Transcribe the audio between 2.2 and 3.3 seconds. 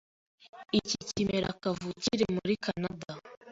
muri Kanada.